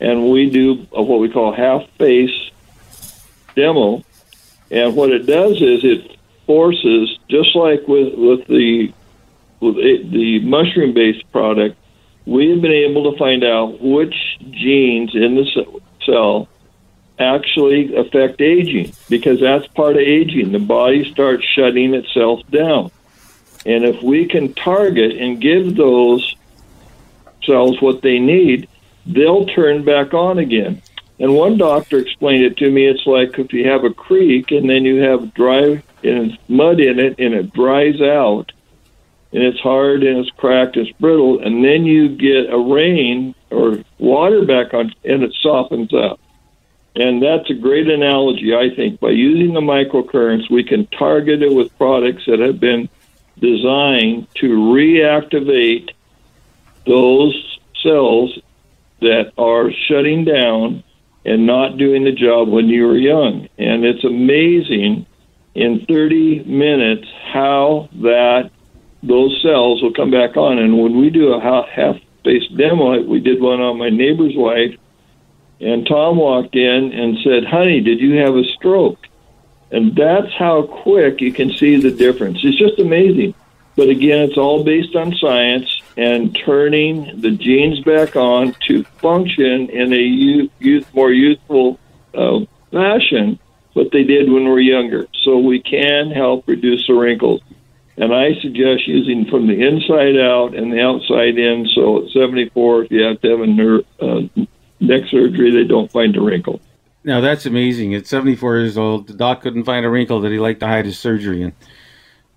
[0.00, 2.50] and we do what we call half face
[3.54, 4.02] demo.
[4.70, 8.92] And what it does is it forces, just like with with the
[9.60, 11.76] with the mushroom based product,
[12.26, 14.14] we have been able to find out which
[14.50, 16.48] genes in the cell
[17.18, 20.52] actually affect aging because that's part of aging.
[20.52, 22.90] The body starts shutting itself down.
[23.64, 26.36] And if we can target and give those
[27.44, 28.68] cells what they need,
[29.06, 30.82] they'll turn back on again.
[31.18, 32.86] And one doctor explained it to me.
[32.86, 36.98] It's like if you have a creek and then you have dry and mud in
[36.98, 38.52] it and it dries out
[39.32, 43.34] and it's hard and it's cracked, and it's brittle, and then you get a rain
[43.50, 46.20] or water back on and it softens up.
[46.94, 49.00] And that's a great analogy, I think.
[49.00, 52.88] By using the microcurrents, we can target it with products that have been
[53.38, 55.90] designed to reactivate
[56.86, 58.38] those cells
[59.00, 60.82] that are shutting down
[61.24, 63.48] and not doing the job when you were young.
[63.58, 65.06] And it's amazing
[65.54, 68.50] in 30 minutes how that
[69.02, 70.58] those cells will come back on.
[70.58, 74.76] And when we do a half face demo, we did one on my neighbor's wife,
[75.60, 78.98] and Tom walked in and said, Honey, did you have a stroke?
[79.70, 82.38] And that's how quick you can see the difference.
[82.42, 83.34] It's just amazing.
[83.76, 89.68] But again, it's all based on science and turning the genes back on to function
[89.68, 91.78] in a youth, youth more youthful
[92.14, 92.40] uh,
[92.72, 93.38] fashion,
[93.74, 95.06] what they did when we were younger.
[95.22, 97.42] So we can help reduce the wrinkles.
[97.98, 101.66] And I suggest using from the inside out and the outside in.
[101.74, 104.20] So at 74, if you have to have a nerve, uh,
[104.80, 106.60] neck surgery, they don't find a wrinkle.
[107.04, 107.94] Now that's amazing.
[107.94, 110.84] At 74 years old, the doc couldn't find a wrinkle that he liked to hide
[110.84, 111.52] his surgery in.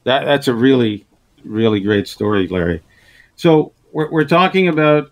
[0.04, 1.06] That that's a really,
[1.44, 2.82] really great story, Larry.
[3.36, 5.12] So we're, we're talking about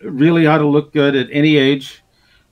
[0.00, 2.02] really how to look good at any age,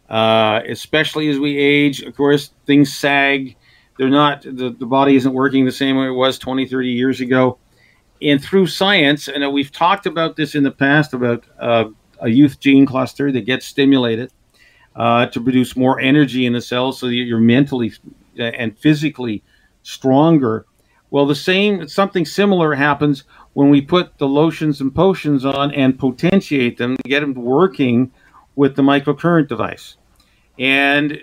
[0.09, 2.03] uh, especially as we age.
[2.03, 3.57] Of course, things sag.
[3.99, 7.21] They're not, the, the body isn't working the same way it was 20, 30 years
[7.21, 7.59] ago.
[8.23, 11.85] And through science, and we've talked about this in the past about uh,
[12.21, 14.33] a youth gene cluster that gets stimulated
[14.95, 17.93] uh, to produce more energy in the cells so that you're mentally
[18.39, 19.43] uh, and physically
[19.83, 20.67] stronger.
[21.17, 23.25] Well, the same, something similar happens
[23.55, 28.13] when we put the lotions and potions on and potentiate them, get them working
[28.55, 29.97] with the microcurrent device.
[30.59, 31.19] And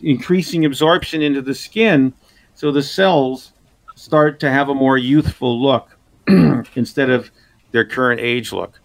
[0.00, 2.14] increasing absorption into the skin
[2.54, 3.52] so the cells
[3.96, 5.94] start to have a more youthful look
[6.74, 7.30] instead of
[7.70, 8.80] their current age look.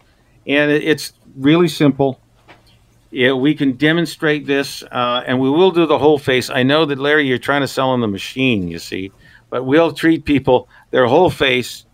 [0.45, 2.19] And it's really simple.
[3.12, 6.50] Yeah, we can demonstrate this, uh, and we will do the whole face.
[6.50, 9.13] I know that Larry, you're trying to sell on the machine, you see,
[9.50, 11.86] but we'll treat people their whole face.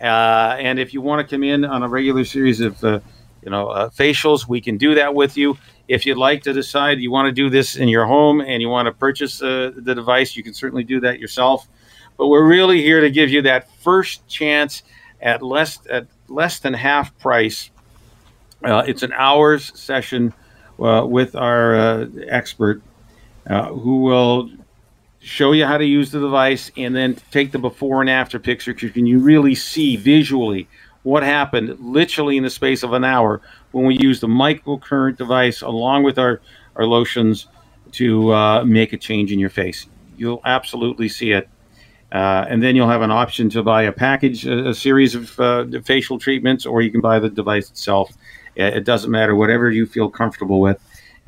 [0.00, 3.00] Uh, and if you want to come in on a regular series of, uh,
[3.42, 5.58] you know, uh, facials, we can do that with you.
[5.88, 8.68] If you'd like to decide you want to do this in your home and you
[8.68, 11.66] want to purchase uh, the device, you can certainly do that yourself.
[12.16, 14.82] But we're really here to give you that first chance
[15.20, 17.70] at less at less than half price.
[18.62, 20.34] Uh, it's an hour's session
[20.78, 22.82] uh, with our expert
[23.48, 24.50] uh, who will
[25.20, 28.72] show you how to use the device and then take the before and after picture
[28.72, 30.68] because you really see visually
[31.02, 33.40] what happened literally in the space of an hour
[33.72, 36.40] when we use the microcurrent device along with our,
[36.76, 37.48] our lotions
[37.92, 39.86] to uh, make a change in your face.
[40.16, 41.48] You'll absolutely see it.
[42.10, 45.38] Uh, and then you'll have an option to buy a package, a, a series of
[45.40, 48.12] uh, facial treatments, or you can buy the device itself.
[48.56, 50.78] It doesn't matter, whatever you feel comfortable with.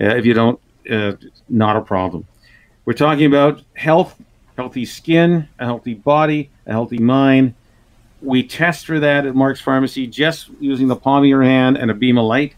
[0.01, 0.59] Uh, if you don't,
[0.91, 1.13] uh,
[1.49, 2.27] not a problem.
[2.85, 4.21] We're talking about health,
[4.57, 7.55] healthy skin, a healthy body, a healthy mind,
[8.23, 11.91] we test for that at Mark's Pharmacy just using the palm of your hand and
[11.91, 12.55] a beam of light.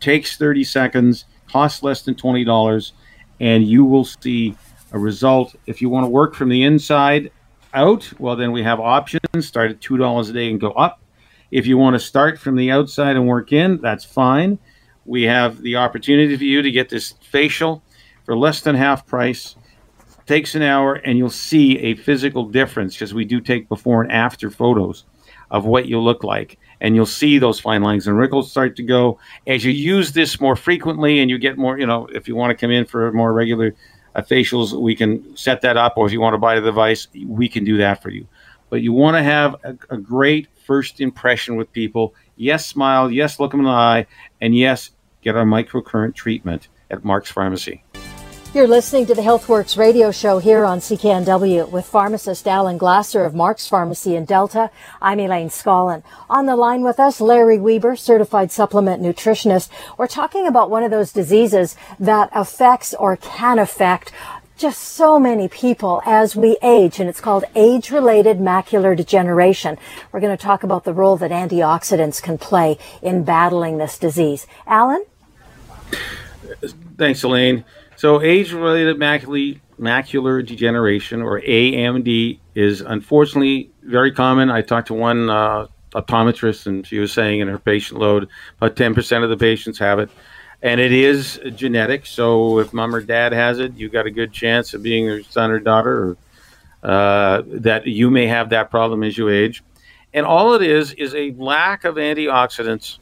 [0.00, 2.92] Takes 30 seconds, costs less than $20,
[3.40, 4.56] and you will see
[4.92, 5.54] a result.
[5.66, 7.30] If you want to work from the inside
[7.74, 9.20] out, well, then we have options.
[9.40, 11.00] Start at $2 a day and go up.
[11.50, 14.58] If you want to start from the outside and work in, that's fine.
[15.04, 17.82] We have the opportunity for you to get this facial
[18.28, 19.56] for less than half price
[20.26, 24.12] takes an hour and you'll see a physical difference because we do take before and
[24.12, 25.04] after photos
[25.50, 26.58] of what you look like.
[26.82, 29.18] And you'll see those fine lines and wrinkles start to go.
[29.46, 32.50] As you use this more frequently and you get more you know if you want
[32.50, 33.74] to come in for more regular
[34.14, 35.96] uh, facials we can set that up.
[35.96, 38.26] Or if you want to buy the device we can do that for you.
[38.68, 42.14] But you want to have a, a great first impression with people.
[42.36, 43.10] Yes smile.
[43.10, 44.06] Yes look them in the eye.
[44.42, 44.90] And yes
[45.22, 47.82] get our microcurrent treatment at mark's pharmacy
[48.58, 53.32] you're listening to the HealthWorks radio show here on CKNW with pharmacist Alan Glasser of
[53.32, 54.72] Mark's Pharmacy in Delta.
[55.00, 56.02] I'm Elaine Scollin.
[56.28, 59.70] On the line with us, Larry Weber, certified supplement nutritionist.
[59.96, 64.10] We're talking about one of those diseases that affects or can affect
[64.56, 69.78] just so many people as we age, and it's called age-related macular degeneration.
[70.10, 74.48] We're going to talk about the role that antioxidants can play in battling this disease.
[74.66, 75.04] Alan?
[76.96, 77.64] Thanks, Elaine.
[77.98, 84.52] So, age related macular, degeneration, or AMD, is unfortunately very common.
[84.52, 88.28] I talked to one uh, optometrist, and she was saying in her patient load,
[88.58, 90.10] about 10% of the patients have it.
[90.62, 92.06] And it is genetic.
[92.06, 95.24] So, if mom or dad has it, you've got a good chance of being their
[95.24, 96.16] son or daughter, or
[96.88, 99.64] uh, that you may have that problem as you age.
[100.14, 102.98] And all it is is a lack of antioxidants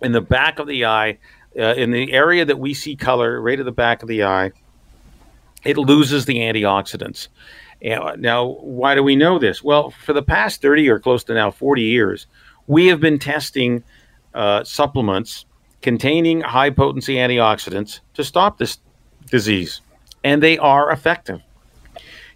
[0.00, 1.18] in the back of the eye
[1.58, 4.52] uh, in the area that we see color, right at the back of the eye,
[5.64, 7.28] it loses the antioxidants.
[7.82, 9.62] now, why do we know this?
[9.62, 12.26] Well, for the past 30 or close to now 40 years,
[12.66, 13.82] we have been testing
[14.34, 15.46] uh, supplements
[15.82, 18.78] containing high potency antioxidants to stop this
[19.30, 19.80] disease,
[20.24, 21.40] and they are effective.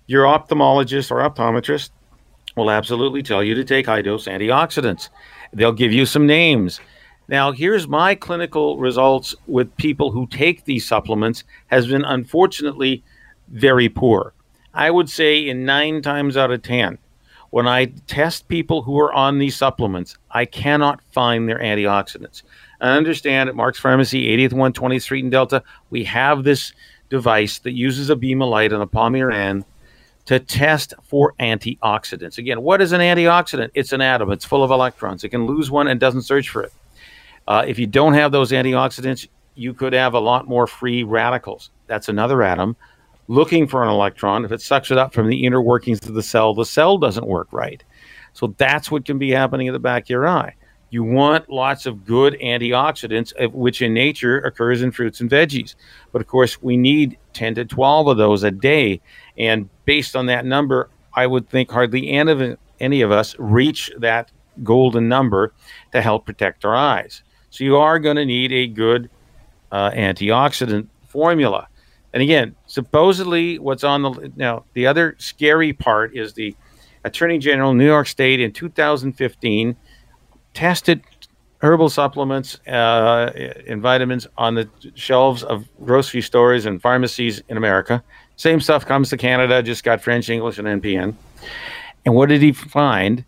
[0.06, 1.90] Your ophthalmologist or optometrist
[2.56, 5.08] will absolutely tell you to take high dose antioxidants.
[5.52, 6.80] They'll give you some names.
[7.30, 13.04] Now, here's my clinical results with people who take these supplements has been unfortunately
[13.46, 14.34] very poor.
[14.74, 16.98] I would say in 9 times out of 10
[17.50, 22.42] when I test people who are on these supplements, I cannot find their antioxidants.
[22.80, 26.72] I understand at Mark's Pharmacy, 80th 120th Street in Delta, we have this
[27.10, 29.64] device that uses a beam of light on of your hand
[30.24, 32.38] to test for antioxidants.
[32.38, 33.70] Again, what is an antioxidant?
[33.74, 35.22] It's an atom, it's full of electrons.
[35.22, 36.72] It can lose one and doesn't search for it.
[37.48, 41.70] Uh, if you don't have those antioxidants, you could have a lot more free radicals.
[41.86, 42.76] That's another atom
[43.30, 44.44] looking for an electron.
[44.44, 47.26] If it sucks it up from the inner workings of the cell, the cell doesn't
[47.26, 47.82] work right.
[48.32, 50.54] So that's what can be happening in the back of your eye.
[50.90, 55.76] You want lots of good antioxidants, which in nature occurs in fruits and veggies.
[56.10, 59.00] But of course, we need 10 to 12 of those a day.
[59.38, 63.92] And based on that number, I would think hardly any of, any of us reach
[63.98, 64.32] that
[64.64, 65.52] golden number
[65.92, 67.22] to help protect our eyes.
[67.50, 69.10] So you are going to need a good
[69.72, 71.68] uh, antioxidant formula.
[72.12, 76.56] And again, supposedly what's on the now the other scary part is the
[77.04, 79.76] Attorney General New York State in 2015
[80.54, 81.02] tested
[81.62, 83.30] herbal supplements uh,
[83.66, 88.02] and vitamins on the shelves of grocery stores and pharmacies in America.
[88.36, 91.14] Same stuff comes to Canada, just got French, English, and NPN.
[92.06, 93.24] And what did he find?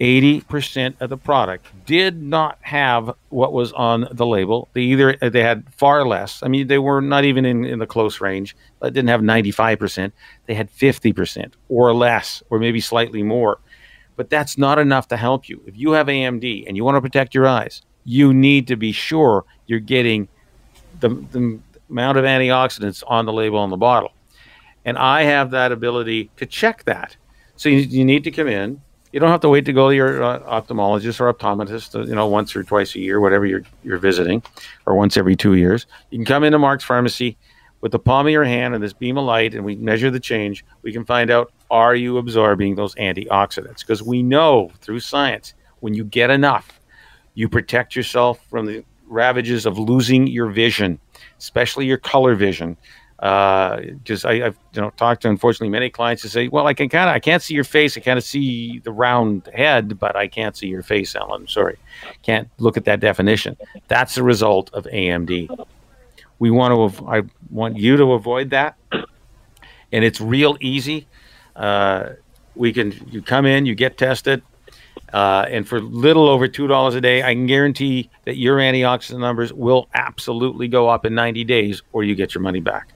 [0.00, 4.68] 80% of the product did not have what was on the label.
[4.74, 6.42] They either uh, they had far less.
[6.42, 8.54] I mean, they were not even in, in the close range.
[8.82, 10.12] They didn't have 95%.
[10.46, 13.58] They had 50% or less, or maybe slightly more.
[14.16, 15.62] But that's not enough to help you.
[15.66, 18.92] If you have AMD and you want to protect your eyes, you need to be
[18.92, 20.28] sure you're getting
[21.00, 21.58] the, the
[21.90, 24.12] amount of antioxidants on the label on the bottle.
[24.84, 27.16] And I have that ability to check that.
[27.56, 28.80] So you, you need to come in
[29.16, 32.14] you don't have to wait to go to your uh, ophthalmologist or optometrist, uh, you
[32.14, 34.42] know, once or twice a year, whatever you're you're visiting,
[34.84, 35.86] or once every two years.
[36.10, 37.38] You can come into Mark's Pharmacy
[37.80, 40.20] with the palm of your hand and this beam of light, and we measure the
[40.20, 40.66] change.
[40.82, 43.78] We can find out are you absorbing those antioxidants?
[43.78, 46.78] Because we know through science when you get enough,
[47.32, 50.98] you protect yourself from the ravages of losing your vision,
[51.38, 52.76] especially your color vision
[53.18, 56.88] because uh, I've you know talked to unfortunately many clients who say, "Well, I can
[56.88, 57.96] kind of I can't see your face.
[57.96, 61.78] I kind of see the round head, but I can't see your face." Alan, sorry,
[62.22, 63.56] can't look at that definition.
[63.88, 65.66] That's the result of AMD.
[66.38, 67.06] We want to.
[67.06, 71.06] I want you to avoid that, and it's real easy.
[71.54, 72.10] Uh,
[72.54, 74.42] we can you come in, you get tested,
[75.14, 79.20] uh, and for little over two dollars a day, I can guarantee that your antioxidant
[79.20, 82.92] numbers will absolutely go up in 90 days, or you get your money back.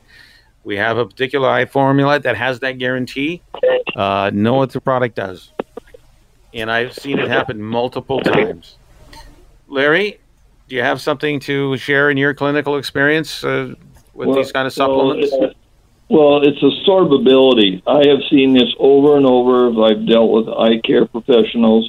[0.65, 3.43] We have a particular eye formula that has that guarantee.
[3.97, 5.53] Uh, no other product does.
[6.53, 8.77] And I've seen it happen multiple times.
[9.69, 10.19] Larry,
[10.69, 13.75] do you have something to share in your clinical experience uh,
[14.15, 15.33] with well, these kind of supplements?
[15.33, 15.53] Well,
[16.09, 17.83] well, it's absorbability.
[17.87, 19.71] I have seen this over and over.
[19.85, 21.89] I've dealt with eye care professionals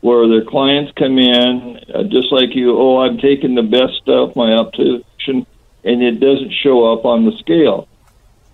[0.00, 4.36] where their clients come in, uh, just like you, oh, I'm taking the best stuff,
[4.36, 5.44] my optician,
[5.82, 7.87] and it doesn't show up on the scale.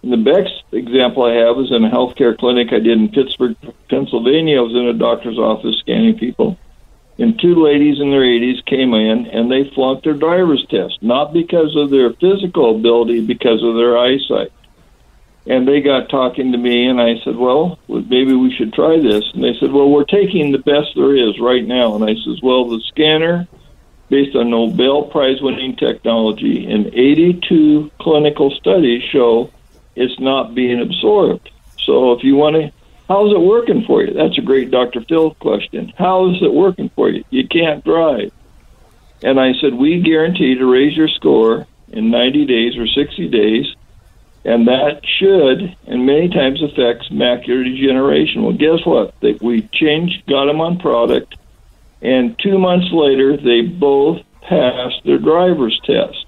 [0.05, 3.57] And the best example I have is in a healthcare clinic I did in Pittsburgh,
[3.89, 4.59] Pennsylvania.
[4.59, 6.59] I was in a doctor's office scanning people.
[7.19, 11.33] And two ladies in their 80s came in and they flunked their driver's test, not
[11.33, 14.53] because of their physical ability, because of their eyesight.
[15.47, 19.25] And they got talking to me, and I said, Well, maybe we should try this.
[19.33, 21.95] And they said, Well, we're taking the best there is right now.
[21.95, 23.49] And I says, Well, the scanner,
[24.11, 29.51] based on Nobel Prize winning technology, and 82 clinical studies show
[29.97, 31.51] it's not being absorbed.
[31.84, 32.72] So if you want to,
[33.09, 34.14] how's it working for you?
[34.14, 35.03] That's a great Dr.
[35.03, 35.92] Phil question.
[35.97, 37.24] How is it working for you?
[37.30, 38.32] You can't drive.
[39.22, 43.66] And I said, we guarantee to raise your score in 90 days or 60 days,
[44.45, 48.42] and that should, and many times affects macular degeneration.
[48.42, 49.14] Well, guess what?
[49.20, 51.36] They, we changed, got them on product,
[52.03, 56.24] and two months later, they both passed their driver's test.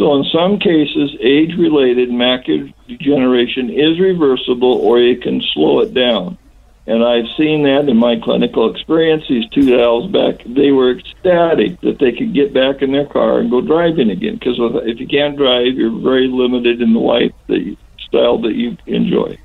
[0.00, 5.92] So, in some cases, age related macular degeneration is reversible or you can slow it
[5.92, 6.38] down.
[6.86, 9.24] And I've seen that in my clinical experience.
[9.28, 13.40] These two gals back, they were ecstatic that they could get back in their car
[13.40, 14.36] and go driving again.
[14.36, 18.54] Because if you can't drive, you're very limited in the life that you, style that
[18.54, 19.36] you enjoy.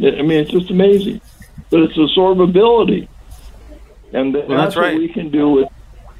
[0.00, 1.22] I mean, it's just amazing.
[1.70, 3.08] But it's absorbability.
[4.12, 4.92] And that's, well, that's right.
[4.92, 5.68] what we can do with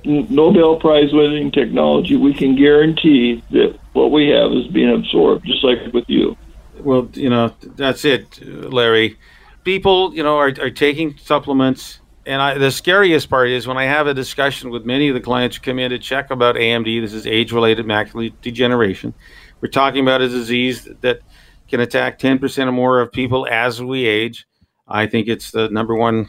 [0.04, 5.64] Nobel Prize winning technology, we can guarantee that what we have is being absorbed, just
[5.64, 6.36] like with you.
[6.80, 9.16] Well, you know, that's it, Larry.
[9.64, 12.00] People, you know, are, are taking supplements.
[12.26, 15.20] And I, the scariest part is when I have a discussion with many of the
[15.20, 19.14] clients who come in to check about AMD, this is age related macular degeneration.
[19.60, 21.20] We're talking about a disease that
[21.68, 24.46] can attack 10% or more of people as we age.
[24.86, 26.28] I think it's the number one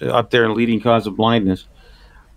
[0.00, 1.66] uh, up there and leading cause of blindness.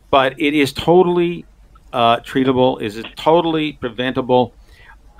[0.10, 1.46] But it is totally
[1.94, 4.54] uh, treatable, is it totally preventable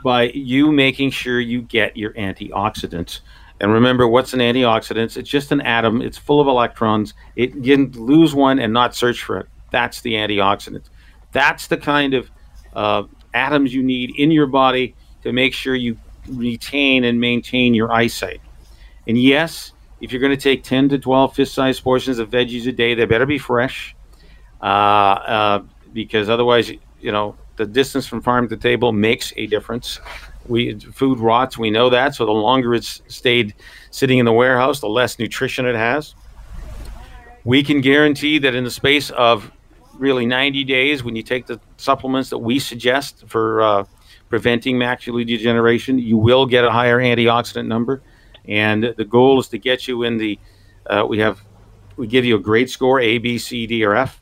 [0.04, 3.20] by you making sure you get your antioxidants.
[3.60, 5.18] And remember, what's an antioxidant?
[5.18, 6.02] It's just an atom.
[6.02, 7.14] It's full of electrons.
[7.36, 9.48] It can lose one and not search for it.
[9.72, 10.86] That's the antioxidant.
[11.32, 12.32] That's the kind of
[12.74, 15.98] uh, atoms you need in your body to make sure you
[16.30, 18.42] retain and maintain your eyesight.
[19.08, 22.72] And yes, if you're going to take 10 to 12 fist-sized portions of veggies a
[22.72, 23.96] day, they better be fresh,
[24.60, 30.00] because otherwise, you know, the distance from farm to table makes a difference.
[30.48, 32.16] We food rots, we know that.
[32.16, 33.54] So the longer it's stayed
[33.92, 36.16] sitting in the warehouse, the less nutrition it has.
[37.44, 39.52] We can guarantee that in the space of
[40.00, 43.84] really 90 days, when you take the supplements that we suggest for uh,
[44.30, 48.02] preventing macular degeneration, you will get a higher antioxidant number.
[48.48, 50.40] And the goal is to get you in the,
[50.86, 51.42] uh, we have,
[51.98, 54.22] we give you a grade score, A, B, C, D, or F.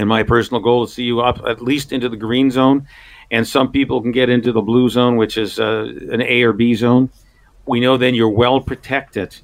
[0.00, 2.86] And my personal goal is to see you up at least into the green zone.
[3.30, 6.54] And some people can get into the blue zone, which is uh, an A or
[6.54, 7.10] B zone.
[7.66, 9.36] We know then you're well protected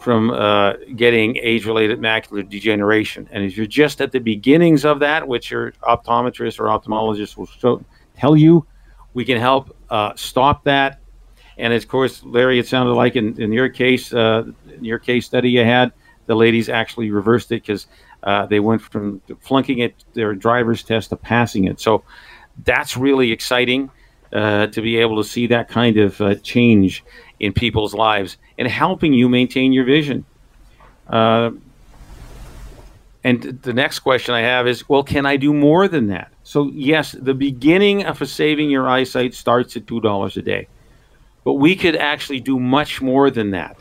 [0.00, 3.28] from uh, getting age related macular degeneration.
[3.30, 7.44] And if you're just at the beginnings of that, which your optometrist or ophthalmologist will
[7.44, 7.84] show,
[8.16, 8.66] tell you,
[9.12, 10.98] we can help uh, stop that.
[11.58, 14.44] And of course, Larry, it sounded like in, in your case, uh,
[14.74, 15.92] in your case study you had,
[16.24, 17.86] the ladies actually reversed it because
[18.22, 21.80] uh, they went from flunking it their driver's test to passing it.
[21.80, 22.02] So
[22.64, 23.90] that's really exciting
[24.32, 27.04] uh, to be able to see that kind of uh, change
[27.38, 30.24] in people's lives and helping you maintain your vision.
[31.08, 31.50] Uh,
[33.24, 36.32] and the next question I have is, well, can I do more than that?
[36.42, 40.68] So yes, the beginning of saving your eyesight starts at two dollars a day,
[41.44, 43.76] but we could actually do much more than that.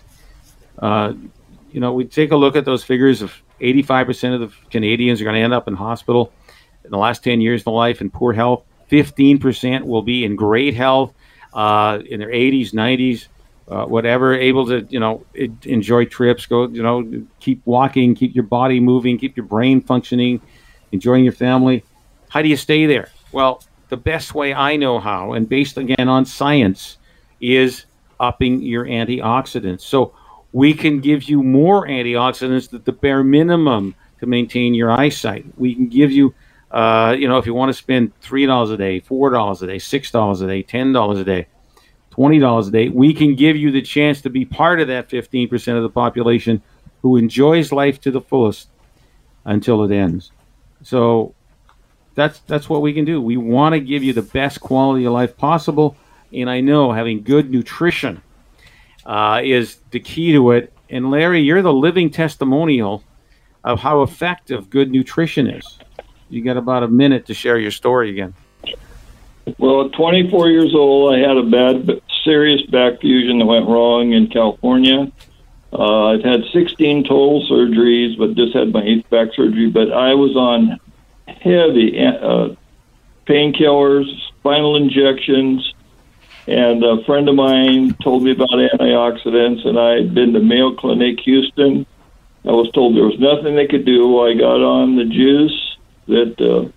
[0.78, 1.14] Uh,
[1.72, 5.24] you know, we take a look at those figures of 85% of the Canadians are
[5.24, 6.32] going to end up in hospital
[6.84, 8.64] in the last 10 years of life in poor health.
[8.92, 11.14] 15% will be in great health
[11.54, 13.28] uh, in their 80s, 90s,
[13.68, 15.24] uh, whatever, able to, you know,
[15.64, 20.42] enjoy trips, go, you know, keep walking, keep your body moving, keep your brain functioning,
[20.92, 21.84] enjoying your family.
[22.30, 23.10] How do you stay there?
[23.32, 26.98] Well, the best way I know how, and based again on science,
[27.42, 27.86] is
[28.20, 29.82] upping your antioxidants.
[29.82, 30.14] So
[30.52, 35.46] we can give you more antioxidants at the bare minimum to maintain your eyesight.
[35.58, 36.34] We can give you,
[36.72, 39.68] uh, you know, if you want to spend three dollars a day, four dollars a
[39.68, 41.48] day, six dollars a day, ten dollars a day,
[42.10, 45.10] twenty dollars a day, we can give you the chance to be part of that
[45.10, 46.62] fifteen percent of the population
[47.02, 48.70] who enjoys life to the fullest
[49.46, 50.32] until it ends.
[50.84, 51.34] So
[52.16, 53.22] that's that's what we can do.
[53.22, 55.96] We want to give you the best quality of life possible,
[56.34, 58.22] and I know having good nutrition
[59.06, 60.74] uh, is the key to it.
[60.90, 63.04] And Larry, you're the living testimonial
[63.64, 65.80] of how effective good nutrition is.
[66.30, 68.34] You got about a minute to share your story again.
[69.58, 74.14] Well, at 24 years old, I had a bad, serious back fusion that went wrong
[74.14, 75.12] in California.
[75.72, 79.70] Uh, I've had 16 total surgeries, but just had my eighth back surgery.
[79.70, 80.80] But I was on
[81.28, 82.50] heavy uh,
[83.28, 85.74] painkillers, spinal injections,
[86.50, 90.74] and a friend of mine told me about antioxidants, and I had been to Mayo
[90.74, 91.86] Clinic, Houston.
[92.44, 94.20] I was told there was nothing they could do.
[94.22, 95.78] I got on the juice
[96.08, 96.70] that uh,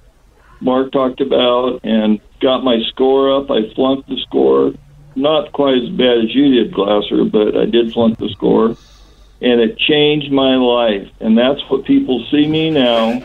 [0.61, 3.51] Mark talked about and got my score up.
[3.51, 4.75] I flunked the score.
[5.16, 8.77] Not quite as bad as you did, Glasser, but I did flunk the score.
[9.41, 11.09] And it changed my life.
[11.20, 13.25] And that's what people see me now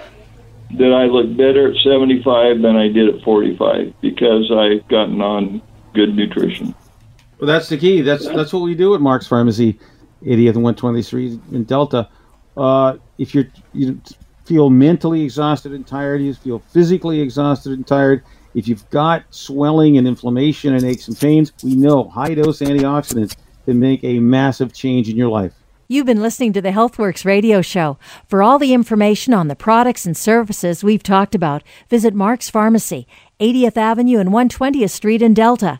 [0.71, 5.61] that I look better at 75 than I did at 45 because I've gotten on
[5.97, 6.75] good nutrition.
[7.39, 8.01] Well, that's the key.
[8.01, 9.79] That's that's what we do at Mark's Pharmacy,
[10.23, 12.07] 80th and 123 in Delta.
[12.55, 13.99] Uh, if you're you
[14.45, 18.23] feel mentally exhausted and tired, you feel physically exhausted and tired.
[18.53, 23.35] If you've got swelling and inflammation and aches and pains, we know high dose antioxidants
[23.65, 25.53] can make a massive change in your life.
[25.89, 27.97] You've been listening to the HealthWorks radio show.
[28.27, 33.07] For all the information on the products and services we've talked about, visit Mark's Pharmacy,
[33.39, 35.79] 80th Avenue and 120th Street in Delta.